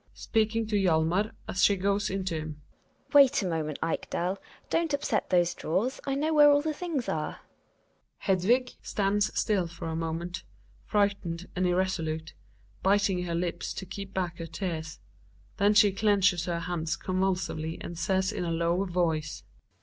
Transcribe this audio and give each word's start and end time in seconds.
(Speaking 0.15 0.65
to 0.65 0.75
Hjalmar 0.77 1.31
as 1.47 1.63
she 1.63 1.75
goes 1.75 2.09
in 2.09 2.25
to 2.25 2.33
him.) 2.39 2.61
Wait 3.13 3.43
a 3.43 3.47
moment, 3.47 3.77
Ekdal, 3.83 4.39
don't 4.71 4.95
upset 4.95 5.29
those 5.29 5.53
drawers, 5.53 5.99
I 6.07 6.15
know 6.15 6.33
where 6.33 6.49
all 6.49 6.63
the 6.63 6.73
things 6.73 7.07
are. 7.07 7.41
Hedvig 8.25 8.77
(stands 8.81 9.29
stUl 9.39 9.69
for 9.69 9.87
a 9.89 9.95
moment, 9.95 10.41
frightened 10.87 11.49
and 11.55 11.67
irresolute, 11.67 12.33
biting 12.81 13.25
her 13.25 13.35
lips 13.35 13.75
to 13.75 13.85
keep 13.85 14.11
back 14.11 14.39
her 14.39 14.47
tears, 14.47 14.97
then 15.57 15.75
she 15.75 15.91
clenches 15.91 16.45
her 16.45 16.61
hands 16.61 16.95
convulsively 16.95 17.77
and 17.79 17.95
says 17.95 18.31
in 18.31 18.43
a 18.43 18.49
low 18.49 18.85
voice). 18.85 19.43